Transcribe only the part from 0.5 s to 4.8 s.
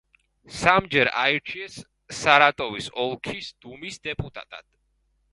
სამჯერ აირჩიეს სარატოვის ოლქის დუმის დეპუტატად.